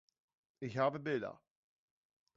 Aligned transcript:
Ich 0.61 0.79
habe 0.79 0.97
Bilder. 0.99 1.39